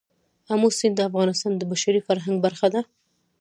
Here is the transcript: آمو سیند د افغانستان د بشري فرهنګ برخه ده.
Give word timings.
آمو 0.53 0.69
سیند 0.77 0.95
د 0.97 0.99
افغانستان 1.09 1.51
د 1.57 1.61
بشري 1.71 2.01
فرهنګ 2.07 2.37
برخه 2.45 2.67
ده. 2.73 2.81